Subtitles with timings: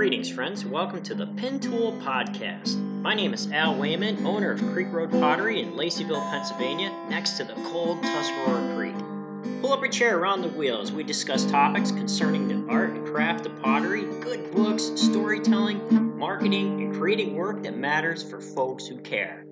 [0.00, 0.64] Greetings, friends.
[0.64, 2.78] Welcome to the Pin Tool Podcast.
[3.02, 7.44] My name is Al Wayman, owner of Creek Road Pottery in Laceyville, Pennsylvania, next to
[7.44, 9.60] the cold Tuscarora Creek.
[9.60, 13.06] Pull up a chair around the wheel as we discuss topics concerning the art and
[13.08, 18.96] craft of pottery, good books, storytelling, marketing, and creating work that matters for folks who
[19.02, 19.44] care.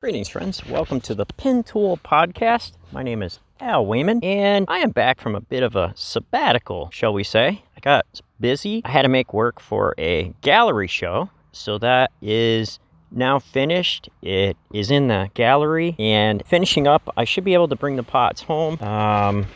[0.00, 0.64] Greetings, friends.
[0.64, 2.74] Welcome to the Pin Tool Podcast.
[2.92, 6.88] My name is Al Wayman, and I am back from a bit of a sabbatical,
[6.92, 7.64] shall we say.
[7.80, 8.82] I got busy.
[8.84, 12.78] I had to make work for a gallery show, so that is
[13.10, 14.10] now finished.
[14.20, 17.08] It is in the gallery and finishing up.
[17.16, 19.46] I should be able to bring the pots home um,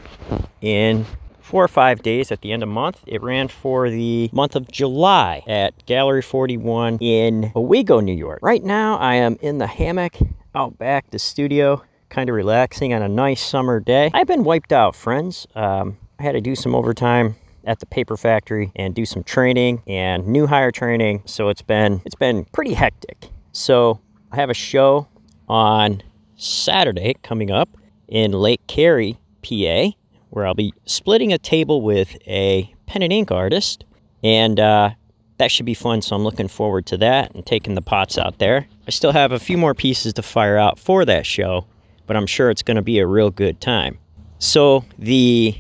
[0.62, 1.04] in
[1.42, 3.02] four or five days at the end of month.
[3.06, 8.38] It ran for the month of July at Gallery 41 in Owego, New York.
[8.40, 10.16] Right now, I am in the hammock
[10.54, 14.10] out back the studio kind of relaxing on a nice summer day.
[14.14, 15.46] I've been wiped out, friends.
[15.54, 19.82] Um, I had to do some overtime at the paper factory and do some training
[19.86, 21.22] and new hire training.
[21.26, 23.28] So it's been it's been pretty hectic.
[23.52, 24.00] So
[24.32, 25.08] I have a show
[25.48, 26.02] on
[26.36, 27.68] Saturday coming up
[28.08, 29.90] in Lake Carey, PA,
[30.30, 33.84] where I'll be splitting a table with a pen and ink artist,
[34.22, 34.90] and uh,
[35.38, 36.02] that should be fun.
[36.02, 38.66] So I'm looking forward to that and taking the pots out there.
[38.86, 41.66] I still have a few more pieces to fire out for that show,
[42.06, 43.98] but I'm sure it's going to be a real good time.
[44.38, 45.54] So, the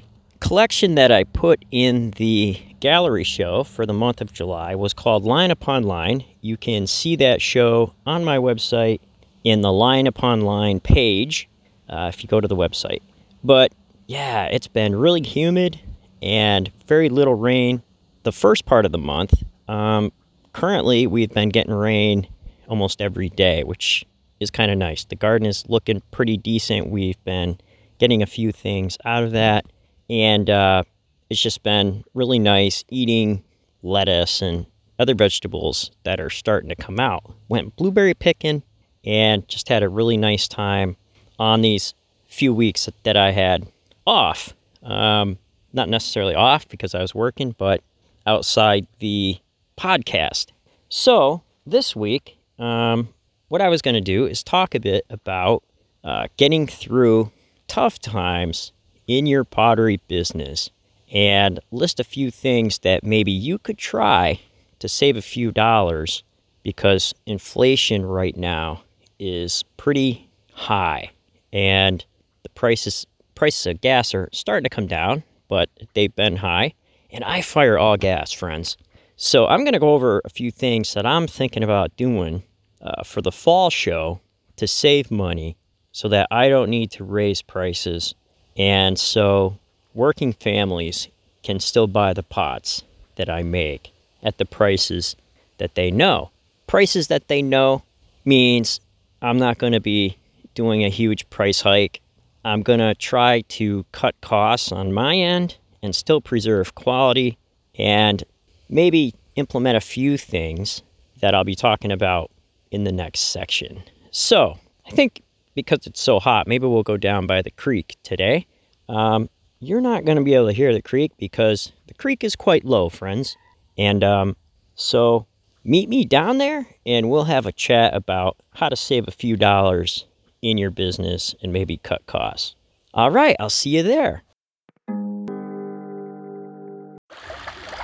[0.44, 5.24] collection that I put in the gallery show for the month of July was called
[5.24, 6.22] Line Upon Line.
[6.42, 9.00] You can see that show on my website
[9.42, 11.48] in the Line Upon Line page
[11.88, 13.00] uh, if you go to the website.
[13.42, 13.72] But
[14.06, 15.80] yeah, it's been really humid
[16.20, 17.82] and very little rain
[18.24, 19.42] the first part of the month.
[19.66, 20.12] Um,
[20.52, 22.28] currently, we've been getting rain
[22.68, 24.04] almost every day, which
[24.40, 25.06] is kind of nice.
[25.06, 26.90] The garden is looking pretty decent.
[26.90, 27.56] We've been
[27.98, 29.64] getting a few things out of that,
[30.08, 30.82] and uh,
[31.30, 33.42] it's just been really nice eating
[33.82, 34.66] lettuce and
[34.98, 37.34] other vegetables that are starting to come out.
[37.48, 38.62] Went blueberry picking
[39.04, 40.96] and just had a really nice time
[41.38, 41.94] on these
[42.26, 43.66] few weeks that I had
[44.06, 44.54] off.
[44.82, 45.38] Um,
[45.72, 47.82] not necessarily off because I was working, but
[48.26, 49.38] outside the
[49.78, 50.46] podcast.
[50.88, 53.08] So this week, um,
[53.48, 55.62] what I was going to do is talk a bit about
[56.04, 57.30] uh, getting through
[57.66, 58.72] tough times
[59.06, 60.70] in your pottery business
[61.12, 64.40] and list a few things that maybe you could try
[64.78, 66.22] to save a few dollars
[66.62, 68.82] because inflation right now
[69.18, 71.10] is pretty high
[71.52, 72.04] and
[72.42, 76.72] the prices prices of gas are starting to come down but they've been high
[77.10, 78.76] and I fire all gas friends
[79.16, 82.42] so I'm going to go over a few things that I'm thinking about doing
[82.82, 84.20] uh, for the fall show
[84.56, 85.56] to save money
[85.92, 88.14] so that I don't need to raise prices.
[88.56, 89.58] And so
[89.94, 91.08] working families
[91.42, 92.82] can still buy the pots
[93.16, 93.92] that I make
[94.22, 95.16] at the prices
[95.58, 96.30] that they know.
[96.66, 97.82] Prices that they know
[98.24, 98.80] means
[99.22, 100.16] I'm not going to be
[100.54, 102.00] doing a huge price hike.
[102.44, 107.38] I'm going to try to cut costs on my end and still preserve quality
[107.78, 108.22] and
[108.68, 110.82] maybe implement a few things
[111.20, 112.30] that I'll be talking about
[112.70, 113.82] in the next section.
[114.10, 115.22] So, I think
[115.54, 118.46] because it's so hot, maybe we'll go down by the creek today.
[118.88, 119.28] Um,
[119.60, 122.64] you're not going to be able to hear the creek because the creek is quite
[122.64, 123.36] low, friends.
[123.78, 124.36] And um,
[124.74, 125.26] so,
[125.64, 129.36] meet me down there and we'll have a chat about how to save a few
[129.36, 130.06] dollars
[130.42, 132.54] in your business and maybe cut costs.
[132.92, 134.22] All right, I'll see you there.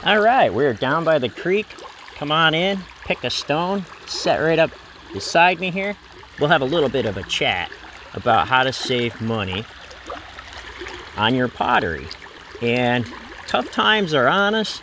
[0.05, 1.67] All right, we're down by the creek.
[2.15, 4.71] Come on in, pick a stone, set right up
[5.13, 5.97] beside me here.
[6.41, 7.71] We'll have a little bit of a chat
[8.15, 9.65] about how to save money
[11.17, 12.07] on your pottery.
[12.63, 13.07] And
[13.47, 14.81] tough times are on us,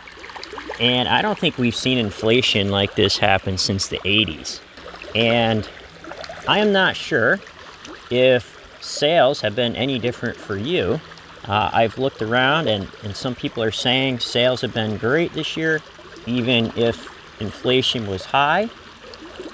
[0.78, 4.60] and I don't think we've seen inflation like this happen since the 80s.
[5.14, 5.68] And
[6.46, 7.40] I am not sure
[8.10, 11.00] if sales have been any different for you.
[11.46, 15.56] Uh, I've looked around, and, and some people are saying sales have been great this
[15.56, 15.80] year,
[16.26, 17.08] even if
[17.40, 18.68] inflation was high.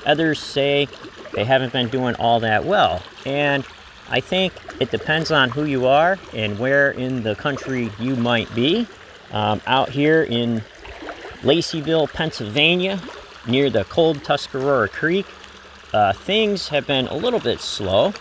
[0.05, 0.89] Others say
[1.35, 3.03] they haven't been doing all that well.
[3.27, 3.65] And
[4.11, 8.53] I think it depends on who you are and where in the country you might
[8.55, 8.87] be.
[9.33, 10.63] Um, out here in
[11.43, 13.01] Laceyville, Pennsylvania,
[13.47, 15.27] near the cold Tuscarora Creek,
[15.93, 18.13] uh, things have been a little bit slow.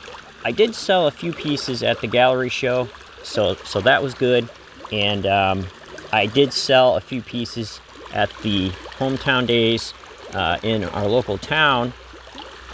[0.43, 2.89] I did sell a few pieces at the gallery show,
[3.23, 4.49] so so that was good.
[4.91, 5.65] And um,
[6.11, 7.79] I did sell a few pieces
[8.13, 9.93] at the hometown days
[10.33, 11.93] uh, in our local town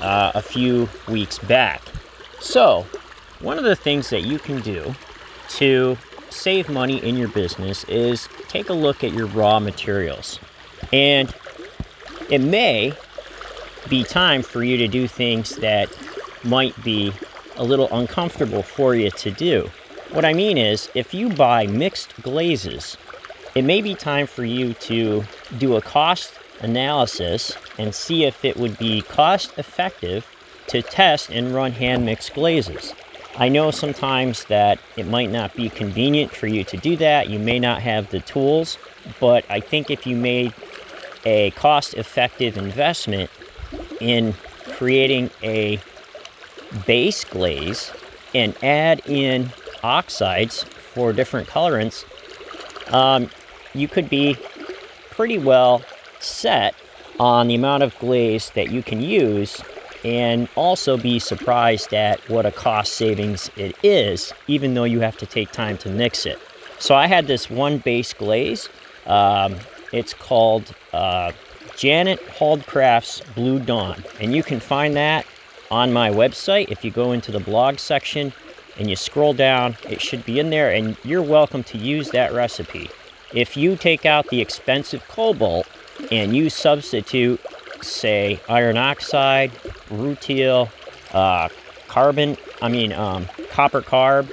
[0.02, 1.82] uh, a few weeks back.
[2.40, 2.86] So,
[3.40, 4.96] one of the things that you can do
[5.50, 5.98] to
[6.30, 10.40] save money in your business is take a look at your raw materials.
[10.94, 11.34] And
[12.30, 12.94] it may
[13.90, 15.90] be time for you to do things that
[16.44, 17.12] might be
[17.56, 19.70] a little uncomfortable for you to do.
[20.12, 22.98] What I mean is, if you buy mixed glazes,
[23.56, 25.24] it may be time for you to
[25.58, 30.28] do a cost analysis and see if it would be cost effective
[30.68, 32.94] to test and run hand mixed glazes.
[33.38, 37.30] I know sometimes that it might not be convenient for you to do that.
[37.30, 38.78] You may not have the tools,
[39.20, 40.54] but I think if you made
[41.26, 43.30] a cost effective investment
[44.00, 44.34] in
[44.72, 45.80] creating a
[46.86, 47.92] base glaze
[48.36, 49.52] and add in
[49.84, 52.06] oxides for different colorants,
[52.94, 53.30] um,
[53.74, 54.36] you could be
[55.12, 55.82] pretty well
[56.20, 56.76] set
[57.20, 59.62] on the amount of glaze that you can use
[60.06, 65.18] and also be surprised at what a cost savings it is, even though you have
[65.18, 66.40] to take time to mix it.
[66.80, 68.70] So I had this one base glaze.
[69.06, 69.58] Um,
[69.92, 71.34] it's called uh,
[71.76, 75.26] Janet Holdcraft's Blue Dawn, and you can find that
[75.70, 76.70] on my website.
[76.70, 78.32] If you go into the blog section
[78.78, 82.32] and you scroll down, it should be in there, and you're welcome to use that
[82.34, 82.90] recipe.
[83.34, 85.68] If you take out the expensive cobalt
[86.12, 87.40] and you substitute,
[87.82, 89.52] say, iron oxide,
[89.90, 90.70] rutile,
[91.14, 91.50] uh,
[91.88, 94.32] carbon, I mean, um, copper carb,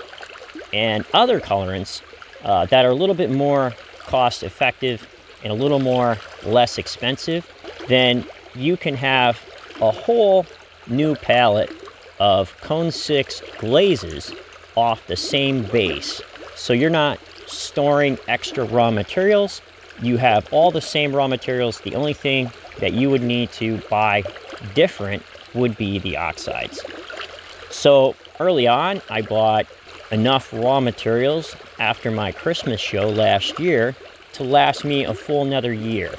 [0.73, 2.03] and other colorants
[2.45, 3.75] uh, that are a little bit more
[4.07, 5.07] cost effective
[5.43, 7.51] and a little more less expensive,
[7.89, 8.25] then
[8.55, 9.41] you can have
[9.81, 10.47] a whole
[10.87, 11.71] new palette
[12.19, 14.33] of Cone 6 glazes
[14.75, 16.23] off the same base.
[16.55, 19.61] So you're not storing extra raw materials.
[20.03, 21.81] You have all the same raw materials.
[21.81, 24.23] The only thing that you would need to buy
[24.75, 25.23] different
[25.55, 26.85] would be the oxides.
[27.71, 29.67] So early on, I bought
[30.11, 33.95] enough raw materials after my Christmas show last year
[34.35, 36.15] to last me a full another year.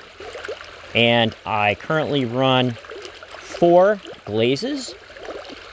[0.95, 2.71] And I currently run
[3.38, 4.95] four glazes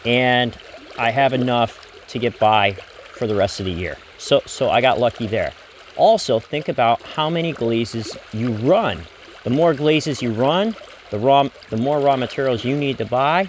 [0.05, 0.57] and
[0.99, 2.73] I have enough to get by
[3.13, 3.97] for the rest of the year.
[4.19, 5.53] So so I got lucky there.
[5.97, 9.01] Also, think about how many glazes you run.
[9.45, 10.75] The more glazes you run,
[11.11, 13.49] the raw the more raw materials you need to buy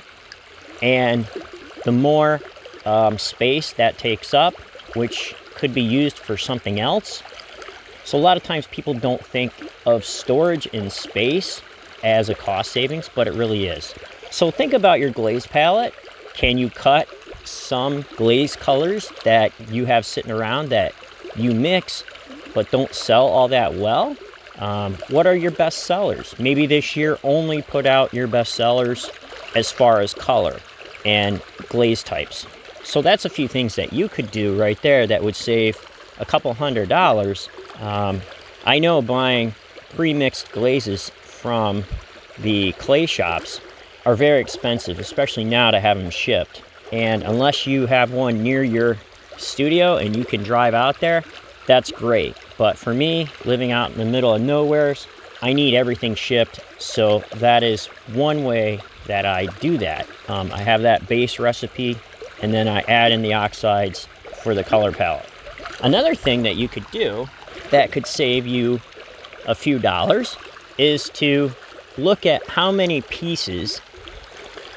[0.82, 1.28] and
[1.84, 2.42] the more
[2.86, 4.56] um, space that takes up,
[4.96, 7.24] which could be used for something else.
[8.04, 9.52] So, a lot of times people don't think
[9.86, 11.62] of storage in space
[12.04, 13.96] as a cost savings, but it really is.
[14.30, 15.94] So, think about your glaze palette.
[16.36, 17.08] Can you cut
[17.46, 20.94] some glaze colors that you have sitting around that
[21.36, 22.04] you mix
[22.56, 24.18] but don't sell all that well?
[24.58, 26.34] Um, what are your best sellers?
[26.40, 29.12] Maybe this year only put out your best sellers
[29.56, 30.60] as far as color
[31.06, 32.48] and glaze types.
[32.84, 35.78] So that's a few things that you could do right there that would save
[36.20, 37.50] a couple hundred dollars.
[37.80, 38.22] Um,
[38.66, 39.54] I know buying
[39.96, 41.84] pre-mixed glazes from
[42.40, 43.60] the clay shops
[44.06, 46.62] are very expensive, especially now to have them shipped.
[46.94, 48.98] And unless you have one near your
[49.38, 51.24] studio and you can drive out there,
[51.68, 52.36] that's great.
[52.58, 55.08] But for me, living out in the middle of nowheres,
[55.42, 56.60] I need everything shipped.
[56.80, 60.08] So that is one way that I do that.
[60.28, 61.98] Um, I have that base recipe
[62.42, 64.08] and then I add in the oxides
[64.42, 65.30] for the color palette.
[65.82, 67.28] Another thing that you could do
[67.72, 68.82] that could save you
[69.46, 70.38] a few dollars
[70.78, 71.52] is to
[71.98, 73.82] look at how many pieces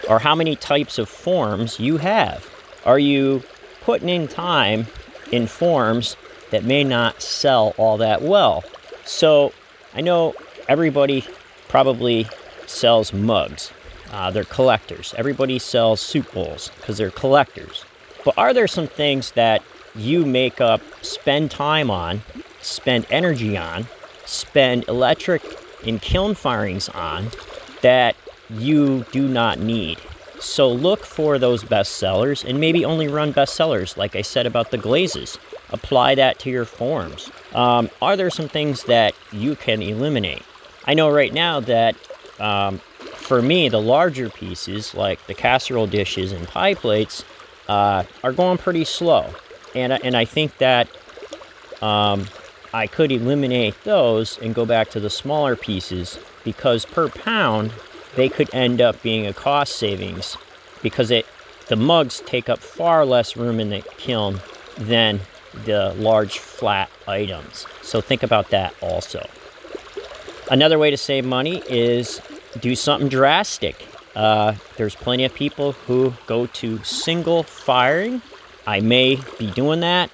[0.08, 2.48] or how many types of forms you have.
[2.84, 3.42] Are you
[3.82, 4.86] putting in time
[5.32, 6.16] in forms
[6.50, 8.64] that may not sell all that well?
[9.04, 9.52] So
[9.94, 10.34] I know
[10.68, 11.26] everybody
[11.68, 12.26] probably
[12.66, 13.72] sells mugs.
[14.12, 15.14] Uh, they're collectors.
[15.16, 17.84] Everybody sells soup bowls because they're collectors.
[18.24, 19.62] But are there some things that
[19.94, 22.22] you make up, spend time on,
[22.60, 23.86] spend energy on,
[24.24, 25.42] spend electric
[25.86, 27.28] and kiln firings on
[27.82, 28.16] that
[28.50, 29.98] you do not need?
[30.40, 34.46] So look for those best sellers and maybe only run best sellers, like I said
[34.46, 35.38] about the glazes.
[35.70, 37.30] Apply that to your forms.
[37.54, 40.42] Um, are there some things that you can eliminate?
[40.86, 41.96] I know right now that
[42.40, 47.24] um, for me, the larger pieces, like the casserole dishes and pie plates,
[47.68, 49.30] uh, are going pretty slow.
[49.74, 50.88] And, and I think that
[51.82, 52.26] um,
[52.72, 57.72] I could eliminate those and go back to the smaller pieces because per pound,
[58.16, 60.36] they could end up being a cost savings
[60.82, 61.26] because it
[61.68, 64.40] the mugs take up far less room in the kiln
[64.78, 65.20] than
[65.64, 67.66] the large flat items.
[67.82, 69.26] So think about that also.
[70.50, 72.20] Another way to save money is
[72.60, 73.86] do something drastic.
[74.16, 78.22] Uh, there's plenty of people who go to single firing.
[78.66, 80.10] I may be doing that.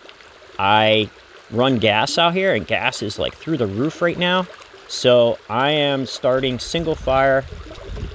[0.59, 1.09] I
[1.51, 4.47] run gas out here, and gas is like through the roof right now.
[4.89, 7.45] So I am starting single fire.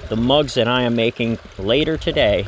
[0.08, 2.46] The mugs that I am making later today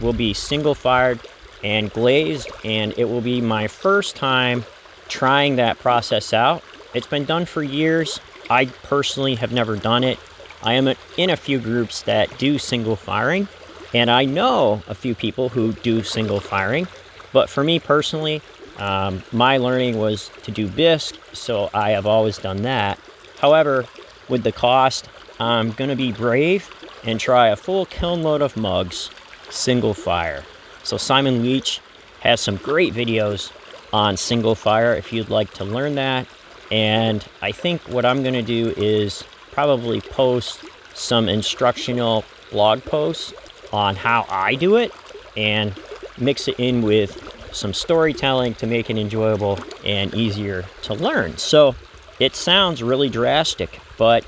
[0.00, 1.20] will be single fired
[1.62, 4.64] and glazed, and it will be my first time
[5.08, 6.62] trying that process out.
[6.94, 8.20] It's been done for years.
[8.50, 10.18] I personally have never done it.
[10.62, 13.48] I am in a few groups that do single firing,
[13.94, 16.86] and I know a few people who do single firing.
[17.32, 18.42] But for me personally,
[18.78, 22.98] um, my learning was to do bisque, so I have always done that.
[23.38, 23.86] However,
[24.28, 25.08] with the cost,
[25.40, 26.70] I'm going to be brave
[27.04, 29.10] and try a full kiln load of mugs,
[29.50, 30.44] single fire.
[30.82, 31.80] So Simon Leach
[32.20, 33.52] has some great videos
[33.92, 36.26] on single fire if you'd like to learn that.
[36.70, 43.34] And I think what I'm going to do is probably post some instructional blog posts
[43.72, 44.92] on how I do it
[45.36, 45.74] and
[46.18, 51.36] mix it in with some storytelling to make it enjoyable and easier to learn.
[51.36, 51.74] So
[52.18, 54.24] it sounds really drastic, but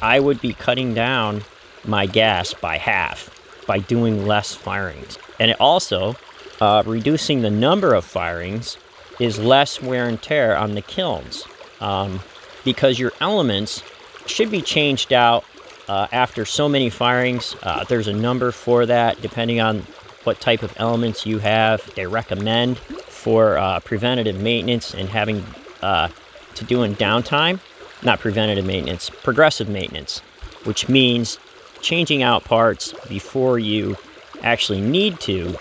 [0.00, 1.42] I would be cutting down
[1.84, 3.35] my gas by half
[3.66, 5.18] by doing less firings.
[5.38, 6.16] And it also,
[6.60, 8.78] uh, reducing the number of firings
[9.20, 11.44] is less wear and tear on the kilns
[11.80, 12.20] um,
[12.64, 13.82] because your elements
[14.26, 15.44] should be changed out
[15.88, 17.54] uh, after so many firings.
[17.62, 19.80] Uh, there's a number for that depending on
[20.24, 21.94] what type of elements you have.
[21.94, 25.44] They recommend for uh, preventative maintenance and having
[25.82, 26.08] uh,
[26.54, 27.60] to do in downtime,
[28.02, 30.20] not preventative maintenance, progressive maintenance,
[30.64, 31.38] which means
[31.80, 33.96] changing out parts before you
[34.42, 35.56] actually need to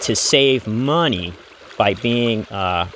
[0.00, 1.32] to save money
[1.78, 2.88] by being uh,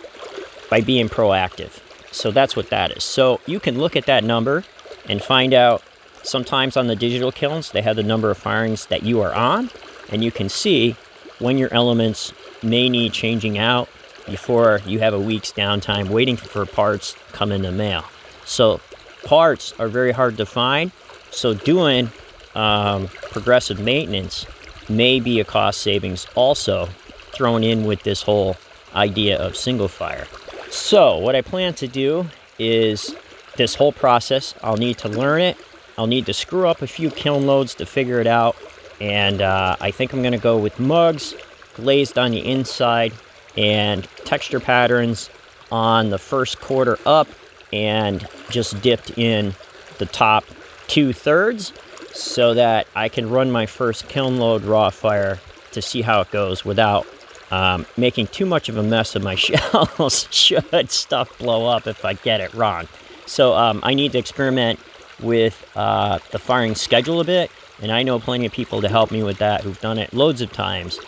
[0.71, 1.80] by being proactive.
[2.12, 3.04] So that's what that is.
[3.04, 4.64] So you can look at that number
[5.09, 5.83] and find out.
[6.23, 9.71] Sometimes on the digital kilns, they have the number of firings that you are on,
[10.11, 10.95] and you can see
[11.38, 13.88] when your elements may need changing out
[14.26, 18.04] before you have a week's downtime waiting for parts come in the mail.
[18.45, 18.83] So
[19.25, 20.92] parts are very hard to find.
[21.30, 22.11] So doing
[22.54, 24.47] um, progressive maintenance
[24.88, 26.87] may be a cost savings also
[27.33, 28.57] thrown in with this whole
[28.95, 30.26] idea of single fire.
[30.71, 32.26] So, what I plan to do
[32.59, 33.14] is
[33.57, 35.57] this whole process, I'll need to learn it.
[35.99, 38.57] I'll need to screw up a few kiln loads to figure it out.
[39.00, 41.35] And uh, I think I'm going to go with mugs
[41.75, 43.12] glazed on the inside
[43.57, 45.30] and texture patterns
[45.73, 47.28] on the first quarter up
[47.73, 49.54] and just dipped in
[49.99, 50.45] the top
[50.87, 51.73] two thirds
[52.12, 55.38] so that I can run my first kiln load raw fire
[55.73, 57.07] to see how it goes without
[57.50, 62.05] um, making too much of a mess of my shells should stuff blow up if
[62.05, 62.88] I get it wrong.
[63.26, 64.81] So um, I need to experiment
[65.21, 67.50] with uh, the firing schedule a bit,
[67.81, 70.40] and I know plenty of people to help me with that who've done it loads
[70.40, 70.99] of times.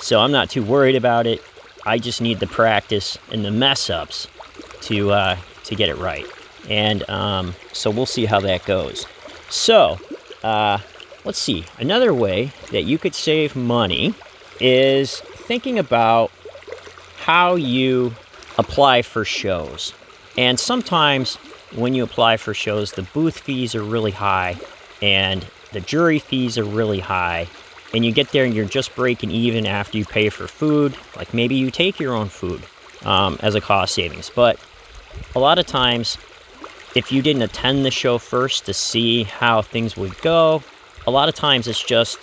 [0.00, 1.42] So I'm not too worried about it.
[1.86, 4.28] I just need the practice and the mess ups
[4.82, 6.26] to uh, to get it right.
[6.68, 9.06] And um, so we'll see how that goes.
[9.48, 9.98] So
[10.42, 10.78] uh,
[11.24, 11.64] let's see.
[11.78, 14.14] Another way that you could save money
[14.60, 16.30] is thinking about
[17.18, 18.14] how you
[18.58, 19.92] apply for shows.
[20.36, 21.36] And sometimes
[21.74, 24.58] when you apply for shows, the booth fees are really high
[25.02, 27.48] and the jury fees are really high.
[27.92, 30.96] And you get there and you're just breaking even after you pay for food.
[31.16, 32.62] Like maybe you take your own food
[33.04, 34.30] um, as a cost savings.
[34.30, 34.58] But
[35.34, 36.16] a lot of times
[36.94, 40.62] if you didn't attend the show first to see how things would go,
[41.06, 42.18] a lot of times it's just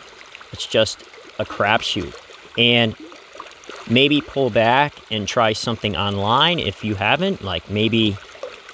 [0.51, 1.03] it's just
[1.39, 2.15] a crapshoot.
[2.57, 2.95] And
[3.89, 7.43] maybe pull back and try something online if you haven't.
[7.43, 8.17] Like maybe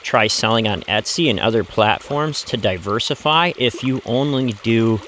[0.01, 4.99] try selling on Etsy and other platforms to diversify if you only do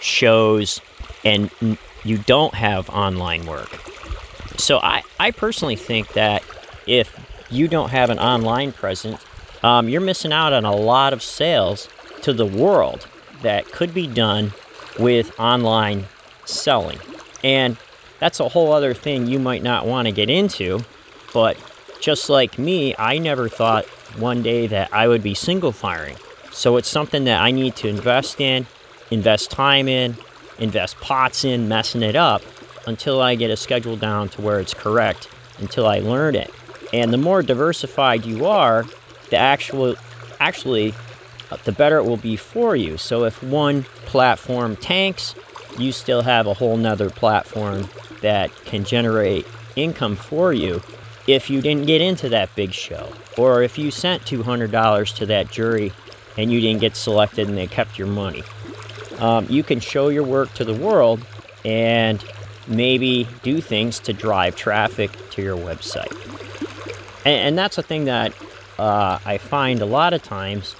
[0.00, 0.80] shows
[1.24, 1.50] and
[2.04, 3.70] you don't have online work.
[4.56, 6.44] So I, I personally think that
[6.86, 7.18] if
[7.50, 9.24] you don't have an online presence,
[9.64, 11.88] um, you're missing out on a lot of sales
[12.20, 13.08] to the world
[13.40, 14.52] that could be done
[14.98, 16.04] with online
[16.44, 16.98] selling.
[17.42, 17.78] And
[18.20, 20.80] that's a whole other thing you might not want to get into.
[21.32, 21.56] But
[21.98, 23.86] just like me, I never thought
[24.18, 26.16] one day that I would be single firing.
[26.52, 28.66] So it's something that I need to invest in,
[29.10, 30.14] invest time in,
[30.58, 32.42] invest pots in, messing it up
[32.86, 36.52] until I get a schedule down to where it's correct, until I learn it.
[36.92, 38.84] And the more diversified you are,
[39.34, 39.96] the actual
[40.38, 40.94] actually
[41.50, 42.96] uh, the better it will be for you.
[42.96, 45.34] So if one platform tanks,
[45.76, 47.88] you still have a whole nother platform
[48.22, 50.80] that can generate income for you
[51.26, 53.12] if you didn't get into that big show.
[53.36, 55.92] Or if you sent $200 to that jury
[56.38, 58.44] and you didn't get selected and they kept your money.
[59.18, 61.26] Um, you can show your work to the world
[61.64, 62.24] and
[62.68, 66.12] maybe do things to drive traffic to your website.
[67.24, 68.32] And, and that's a thing that
[68.78, 70.74] uh, I find a lot of times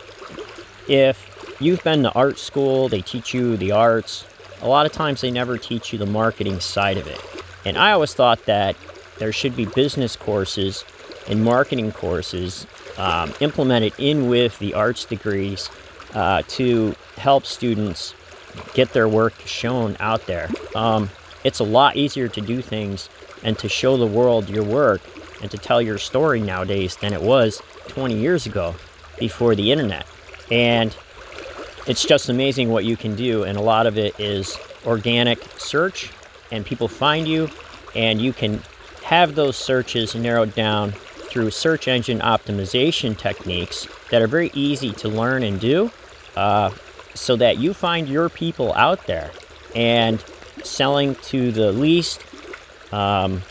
[0.89, 4.27] if you've been to art school, they teach you the arts.
[4.63, 7.21] A lot of times they never teach you the marketing side of it.
[7.65, 8.77] And I always thought that
[9.19, 10.85] there should be business courses
[11.29, 12.67] and marketing courses
[12.99, 15.71] um, implemented in with the arts degrees
[16.15, 18.15] uh, to help students
[18.75, 20.49] get their work shown out there.
[20.75, 21.11] Um,
[21.45, 23.09] it's a lot easier to do things
[23.43, 25.03] and to show the world your work
[25.43, 28.75] and to tell your story nowadays than it was 20 years ago
[29.19, 30.07] before the internet.
[30.50, 30.95] And
[31.87, 33.45] it's just amazing what you can do.
[33.45, 36.11] And a lot of it is organic search,
[36.50, 37.49] and people find you,
[37.95, 38.62] and you can
[39.05, 45.09] have those searches narrowed down through search engine optimization techniques that are very easy to
[45.09, 45.91] learn and do
[46.37, 46.71] uh,
[47.14, 49.31] so that you find your people out there
[49.75, 50.25] and
[50.62, 52.25] selling to the least
[52.93, 53.43] um,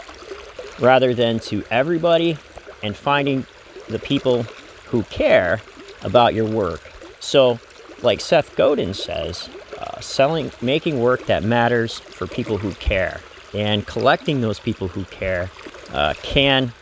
[0.80, 2.38] rather than to everybody
[2.82, 3.46] and finding
[3.94, 4.44] the people
[4.88, 5.62] who care
[6.04, 6.82] about your work.
[7.22, 7.60] So,
[8.02, 13.22] like Seth Godin says, uh, selling, making work that matters for people who care,
[13.54, 15.50] and collecting those people who care
[15.94, 16.74] uh, can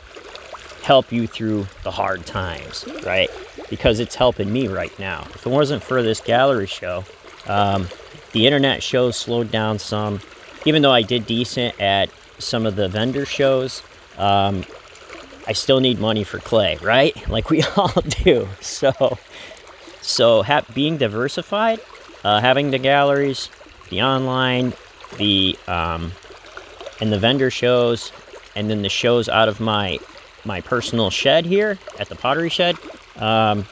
[0.82, 3.30] help you through the hard times, right?
[3.70, 5.22] Because it's helping me right now.
[5.36, 7.03] If it wasn't for this gallery show,
[7.48, 7.88] um,
[8.32, 10.22] the internet shows slowed down some.
[10.65, 13.84] Even though I did decent at some of the vendor shows,
[14.18, 14.63] um,
[15.48, 17.15] I still need money for clay, right?
[17.29, 18.48] Like we all do.
[18.60, 19.17] So,
[20.01, 21.79] so ha- being diversified,
[22.24, 23.50] uh, having the galleries,
[23.89, 24.74] the online,
[25.17, 26.12] the um,
[27.00, 28.12] and the vendor shows,
[28.55, 30.00] and then the shows out of my
[30.43, 32.75] my personal shed here at the pottery shed
[33.17, 33.65] um,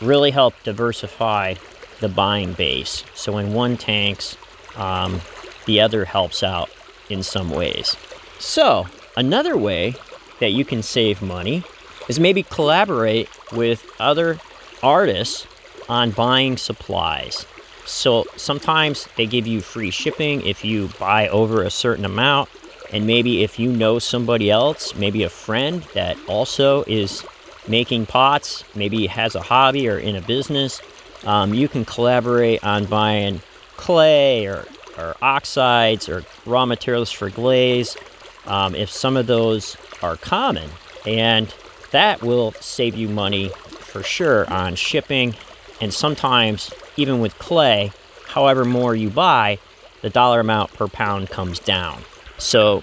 [0.00, 1.54] really help diversify
[2.00, 3.04] the buying base.
[3.14, 4.36] So when one tanks,
[4.76, 5.20] um,
[5.66, 6.70] the other helps out
[7.08, 7.96] in some ways.
[8.38, 8.86] So
[9.16, 9.94] another way
[10.42, 11.62] that you can save money
[12.08, 14.38] is maybe collaborate with other
[14.82, 15.46] artists
[15.88, 17.46] on buying supplies.
[17.84, 22.48] So sometimes they give you free shipping if you buy over a certain amount.
[22.92, 27.24] And maybe if you know somebody else, maybe a friend that also is
[27.68, 30.82] making pots, maybe has a hobby or in a business,
[31.24, 33.40] um, you can collaborate on buying
[33.76, 34.66] clay or,
[34.98, 37.96] or oxides or raw materials for glaze.
[38.46, 40.68] Um, if some of those are common,
[41.06, 41.54] and
[41.90, 45.34] that will save you money for sure on shipping
[45.80, 47.90] and sometimes even with clay,
[48.28, 49.58] however more you buy,
[50.00, 52.02] the dollar amount per pound comes down.
[52.38, 52.82] So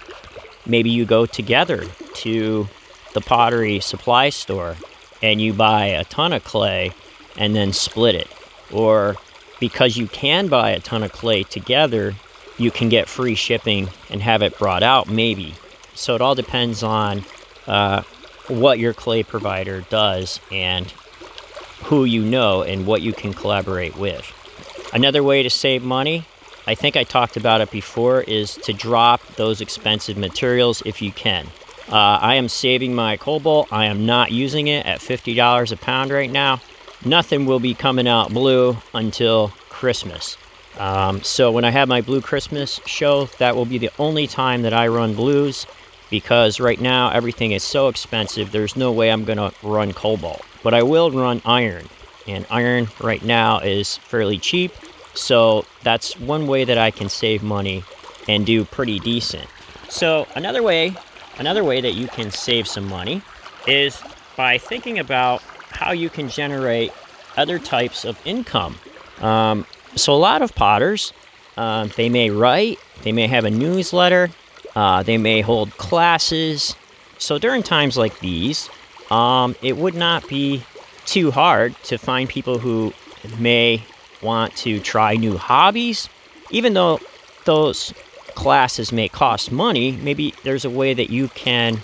[0.66, 2.68] maybe you go together to
[3.14, 4.76] the pottery supply store
[5.22, 6.92] and you buy a ton of clay
[7.38, 8.28] and then split it.
[8.72, 9.16] Or
[9.60, 12.16] because you can buy a ton of clay together,
[12.60, 15.56] you can get free shipping and have it brought out, maybe.
[15.96, 17.24] So it all depends on
[17.68, 18.04] uh,
[18.48, 20.92] what your clay provider does and
[21.84, 24.32] who you know and what you can collaborate with.
[24.94, 26.26] Another way to save money,
[26.68, 31.12] I think I talked about it before, is to drop those expensive materials if you
[31.12, 31.48] can.
[31.88, 33.72] Uh, I am saving my cobalt.
[33.72, 36.62] I am not using it at $50 a pound right now.
[37.04, 40.38] Nothing will be coming out blue until Christmas.
[40.78, 44.62] Um, so when I have my Blue Christmas show, that will be the only time
[44.62, 45.66] that I run blues
[46.10, 50.42] because right now everything is so expensive, there's no way I'm going to run cobalt.
[50.64, 51.88] But I will run iron,
[52.28, 54.72] and iron right now is fairly cheap,
[55.14, 57.84] so that's one way that I can save money
[58.28, 59.48] and do pretty decent.
[59.90, 60.94] So another way,
[61.38, 63.22] another way that you can save some money
[63.68, 64.02] is
[64.36, 66.92] by thinking about how you can generate
[67.38, 68.78] other types of income.
[69.22, 71.14] Um, so a lot of potters,
[71.58, 74.30] uh, they may write, they may have a newsletter,
[74.76, 76.76] uh, they may hold classes.
[77.18, 78.70] So during times like these,
[79.12, 80.64] um, it would not be
[81.06, 82.94] too hard to find people who
[83.40, 83.84] may
[84.22, 86.08] want to try new hobbies.
[86.52, 87.00] Even though
[87.46, 87.94] those
[88.36, 91.80] classes may cost money, maybe there's a way that you can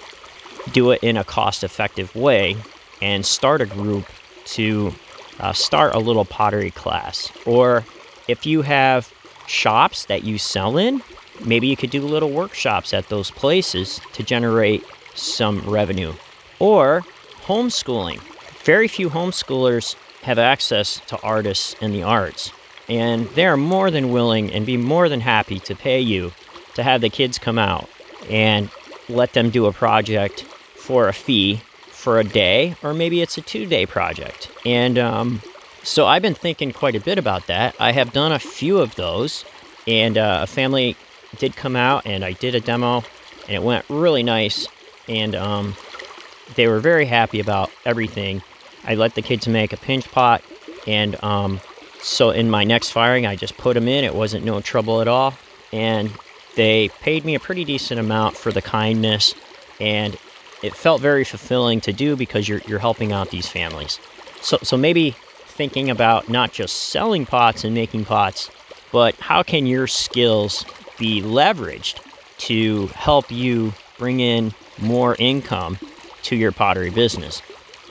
[0.71, 2.55] do it in a cost effective way
[3.01, 4.05] and start a group
[4.45, 4.93] to
[5.39, 7.31] uh, start a little pottery class.
[7.45, 7.83] Or
[8.27, 9.11] if you have
[9.47, 11.01] shops that you sell in,
[11.43, 14.83] maybe you could do little workshops at those places to generate
[15.13, 16.13] some revenue.
[16.59, 17.03] Or
[17.43, 18.19] homeschooling.
[18.63, 22.51] Very few homeschoolers have access to artists and the arts,
[22.89, 26.31] and they are more than willing and be more than happy to pay you
[26.73, 27.87] to have the kids come out
[28.29, 28.69] and
[29.07, 31.61] let them do a project for a fee
[32.05, 34.49] for a day, or maybe it's a two day project.
[34.65, 35.41] And um,
[35.85, 37.75] so I've been thinking quite a bit about that.
[37.79, 39.45] I have done a few of those,
[39.87, 40.97] and uh, a family
[41.37, 43.03] did come out and I did a demo
[43.47, 44.67] and it went really nice.
[45.07, 45.75] And um,
[46.55, 48.41] they were very happy about everything.
[48.83, 50.43] I let the kids make a pinch pot,
[50.87, 51.59] and um,
[52.01, 54.03] so in my next firing, I just put them in.
[54.03, 55.33] It wasn't no trouble at all,
[55.71, 56.11] and
[56.55, 59.33] they paid me a pretty decent amount for the kindness,
[59.79, 60.17] and
[60.63, 63.99] it felt very fulfilling to do because you're you're helping out these families.
[64.41, 65.15] So so maybe
[65.55, 68.49] thinking about not just selling pots and making pots,
[68.91, 70.65] but how can your skills
[70.97, 71.99] be leveraged
[72.37, 75.77] to help you bring in more income
[76.23, 77.41] to your pottery business.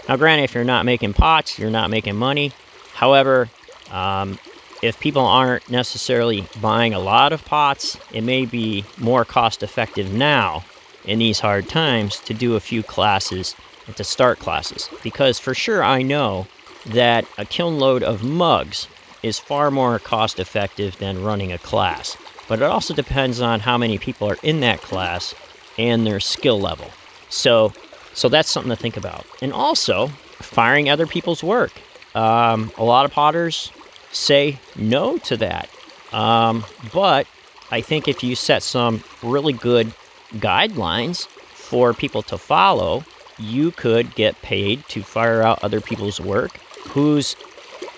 [0.08, 2.52] Now, granted, if you're not making pots, you're not making money.
[2.92, 3.48] However,
[3.90, 4.38] um,
[4.82, 10.12] if people aren't necessarily buying a lot of pots, it may be more cost effective
[10.12, 10.64] now
[11.04, 13.54] in these hard times to do a few classes
[13.86, 14.88] and to start classes.
[15.02, 16.46] Because for sure, I know
[16.86, 18.88] that a kiln load of mugs
[19.22, 22.16] is far more cost effective than running a class.
[22.46, 25.34] But it also depends on how many people are in that class
[25.78, 26.90] and their skill level.
[27.30, 27.72] So,
[28.12, 29.24] so that's something to think about.
[29.40, 30.08] And also,
[30.40, 31.72] firing other people's work.
[32.14, 33.72] Um, a lot of potters
[34.12, 35.68] say no to that.
[36.12, 37.26] Um, but
[37.70, 39.92] I think if you set some really good
[40.34, 43.04] guidelines for people to follow,
[43.38, 46.52] you could get paid to fire out other people's work
[46.88, 47.36] whose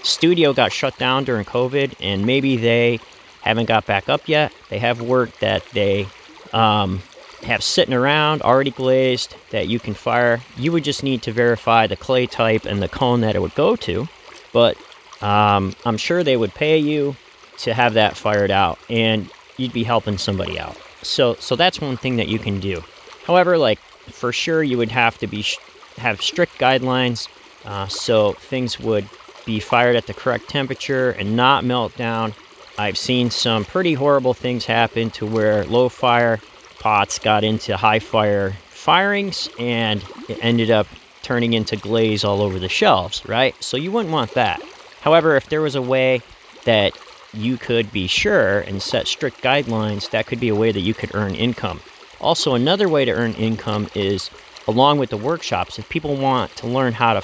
[0.03, 3.01] studio got shut down during COVID and maybe they
[3.42, 4.53] haven't got back up yet.
[4.68, 6.09] They have work that they
[6.53, 7.03] um,
[7.42, 10.40] have sitting around already glazed that you can fire.
[10.57, 13.55] You would just need to verify the clay type and the cone that it would
[13.55, 14.09] go to.
[14.53, 14.77] But
[15.22, 17.16] um, I'm sure they would pay you
[17.59, 20.77] to have that fired out, and you'd be helping somebody out.
[21.03, 22.83] So, so that's one thing that you can do.
[23.25, 25.59] However, like for sure, you would have to be sh-
[25.96, 27.29] have strict guidelines,
[27.67, 29.09] uh, so things would
[29.45, 32.35] be fired at the correct temperature and not melt down.
[32.79, 36.41] I've seen some pretty horrible things happen to where low fire
[36.79, 40.87] pots got into high fire firings and it ended up
[41.23, 43.55] turning into glaze all over the shelves, right?
[43.63, 44.63] So you wouldn't want that.
[45.01, 46.21] However, if there was a way
[46.65, 46.93] that
[47.33, 50.95] you could be sure and set strict guidelines, that could be a way that you
[50.95, 51.81] could earn income.
[52.21, 54.31] Also, another way to earn income is
[54.69, 57.21] along with the workshops, if people want to learn how to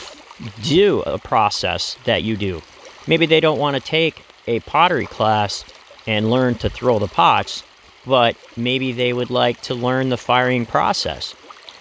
[0.62, 2.62] do a process that you do,
[3.06, 5.64] maybe they don't want to take a pottery class
[6.06, 7.62] and learn to throw the pots
[8.06, 11.34] but maybe they would like to learn the firing process.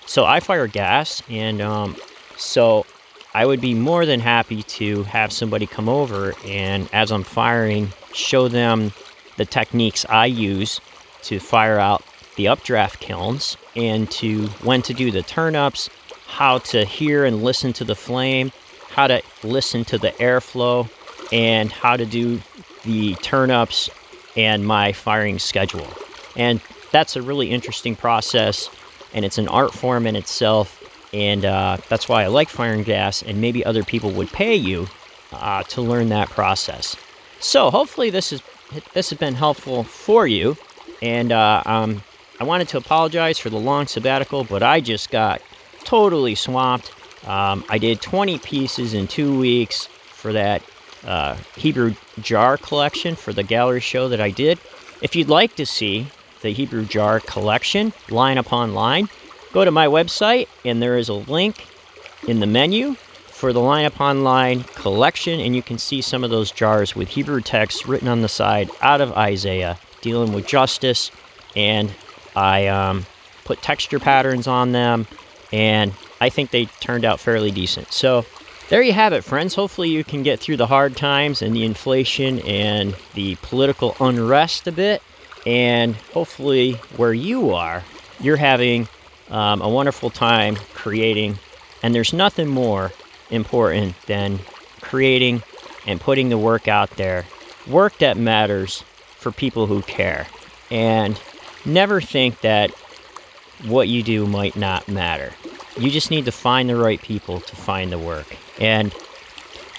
[0.06, 1.96] So I fire gas, and um,
[2.38, 2.86] so
[3.34, 7.92] I would be more than happy to have somebody come over and, as I'm firing,
[8.14, 8.92] show them
[9.38, 10.82] the techniques I use
[11.24, 12.04] to fire out
[12.36, 15.90] the updraft kilns and to when to do the turnups,
[16.32, 18.52] how to hear and listen to the flame,
[18.90, 20.90] how to listen to the airflow,
[21.32, 22.38] and how to do
[22.84, 23.90] the turnups
[24.38, 25.88] and my firing schedule.
[26.38, 28.70] And that's a really interesting process,
[29.14, 30.78] and it's an art form in itself.
[31.14, 34.88] And uh, that's why I like firing gas, and maybe other people would pay you
[35.34, 36.96] uh, to learn that process.
[37.40, 38.42] So hopefully this is
[38.94, 40.56] this has been helpful for you.
[41.02, 42.04] And uh, um,
[42.40, 45.42] I wanted to apologize for the long sabbatical, but I just got
[45.84, 46.92] totally swamped.
[47.28, 50.64] Um, I did 20 pieces in two weeks for that
[51.06, 54.60] uh, Hebrew jar collection for the gallery show that I did.
[55.02, 56.08] If you'd like to see
[56.42, 59.10] the Hebrew Jar collection, line upon line.
[59.54, 61.66] Go to my website, and there is a link
[62.28, 62.96] in the menu
[63.28, 67.10] for the line upon line collection, and you can see some of those jars with
[67.10, 71.12] Hebrew text written on the side out of Isaiah, dealing with justice.
[71.56, 71.92] And
[72.36, 73.06] I um,
[73.44, 75.08] put texture patterns on them,
[75.52, 77.92] and I think they turned out fairly decent.
[77.92, 78.26] So
[78.70, 79.56] there you have it, friends.
[79.56, 84.68] Hopefully, you can get through the hard times and the inflation and the political unrest
[84.68, 85.02] a bit
[85.46, 87.84] and hopefully, where you are,
[88.20, 88.88] you're having
[89.30, 91.40] um, a wonderful time creating.
[91.84, 92.92] And there's nothing more
[93.32, 94.40] important than
[94.82, 95.42] creating
[95.88, 97.26] and putting the work out there.
[97.68, 98.84] Work that matters
[99.18, 100.28] for people who care.
[100.70, 101.20] And
[101.66, 102.72] never think that
[103.66, 105.34] what you do might not matter.
[105.78, 108.36] You just need to find the right people to find the work.
[108.60, 108.94] And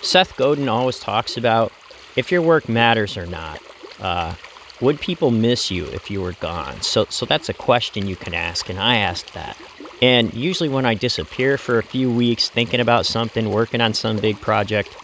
[0.00, 1.72] Seth Godin always talks about
[2.16, 3.60] if your work matters or not.
[4.00, 4.34] Uh,
[4.80, 6.82] would people miss you if you were gone?
[6.82, 9.56] So, so that's a question you can ask, and I asked that.
[10.02, 14.16] And usually, when I disappear for a few weeks thinking about something, working on some
[14.16, 14.96] big project,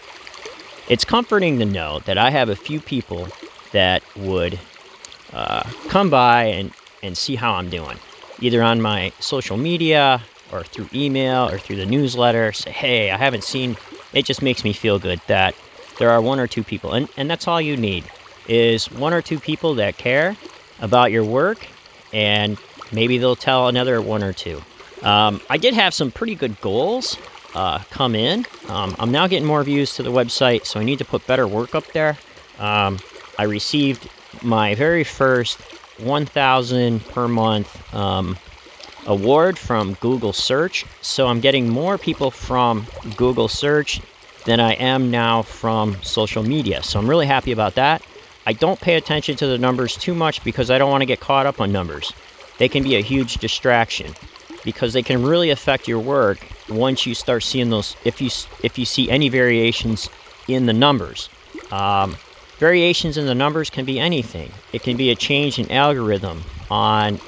[0.88, 3.28] it's comforting to know that I have a few people
[3.70, 4.58] that would
[5.32, 6.72] uh, come by and,
[7.04, 7.98] and see how I'm doing,
[8.40, 10.22] either on my social media
[10.52, 12.52] or through email or through the newsletter.
[12.52, 13.76] Say, hey, I haven't seen.
[14.12, 15.54] It just makes me feel good that
[15.98, 18.04] there are one or two people, and, and that's all you need
[18.48, 20.36] is one or two people that care
[20.80, 21.66] about your work,
[22.12, 22.56] and
[22.92, 24.62] maybe they'll tell another one or two.
[25.02, 27.18] Um, I did have some pretty good goals
[27.54, 28.46] uh, come in.
[28.68, 31.46] Um, I'm now getting more views to the website, so I need to put better
[31.46, 32.16] work up there.
[32.58, 32.98] Um,
[33.38, 34.08] I received
[34.42, 35.60] my very first
[36.00, 38.36] 1,000 per month um,
[39.06, 44.00] award from Google Search, so I'm getting more people from Google Search
[44.44, 46.82] than I am now from social media.
[46.82, 48.02] So I'm really happy about that.
[48.46, 51.20] I don't pay attention to the numbers too much because I don't want to get
[51.20, 52.12] caught up on numbers.
[52.58, 54.14] They can be a huge distraction
[54.64, 58.30] because they can really affect your work once you start seeing those if you
[58.62, 60.08] if you see any variations
[60.48, 61.28] in the numbers.
[61.70, 62.16] Um,
[62.58, 64.50] variations in the numbers can be anything.
[64.72, 67.20] It can be a change in algorithm on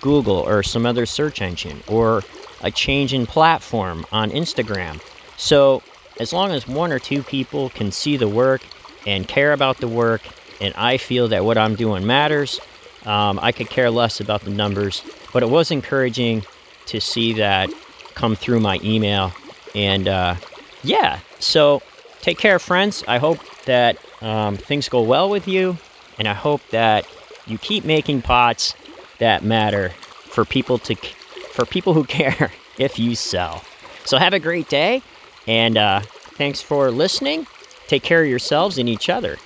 [0.00, 2.22] Google or some other search engine or
[2.62, 5.00] a change in platform on Instagram.
[5.36, 5.82] So
[6.20, 8.62] as long as one or two people can see the work
[9.06, 10.22] and care about the work,
[10.60, 12.60] and I feel that what I'm doing matters,
[13.06, 15.02] um, I could care less about the numbers.
[15.32, 16.44] But it was encouraging
[16.86, 17.70] to see that
[18.14, 19.32] come through my email.
[19.74, 20.34] And uh,
[20.82, 21.82] yeah, so
[22.20, 23.04] take care, friends.
[23.06, 25.78] I hope that um, things go well with you,
[26.18, 27.06] and I hope that
[27.46, 28.74] you keep making pots
[29.18, 33.62] that matter for people to for people who care if you sell.
[34.04, 35.02] So have a great day,
[35.46, 36.00] and uh,
[36.36, 37.46] thanks for listening.
[37.86, 39.38] Take care of yourselves and each other.